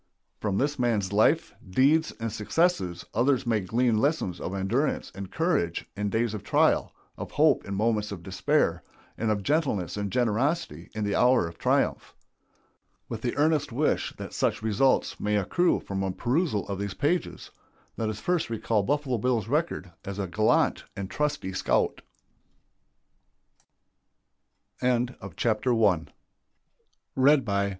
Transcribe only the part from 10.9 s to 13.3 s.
in the hour of triumph. With